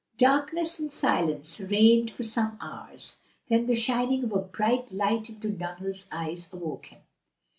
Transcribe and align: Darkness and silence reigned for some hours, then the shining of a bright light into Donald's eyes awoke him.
Darkness 0.17 0.79
and 0.79 0.91
silence 0.91 1.59
reigned 1.59 2.11
for 2.11 2.23
some 2.23 2.57
hours, 2.59 3.19
then 3.49 3.67
the 3.67 3.75
shining 3.75 4.23
of 4.23 4.31
a 4.33 4.39
bright 4.39 4.91
light 4.91 5.29
into 5.29 5.51
Donald's 5.51 6.07
eyes 6.11 6.51
awoke 6.51 6.87
him. 6.87 7.01